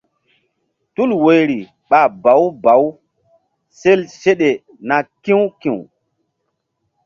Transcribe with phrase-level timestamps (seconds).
[0.93, 2.87] Tul woyri ɓa bawu bawu
[3.79, 4.49] sel seɗe
[4.87, 5.77] na ki̧w ki̧w.